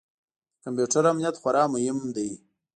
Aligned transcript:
د 0.55 0.57
کمپیوټر 0.63 1.03
امنیت 1.11 1.35
خورا 1.41 1.63
مهم 1.73 1.97
دی. 2.15 2.29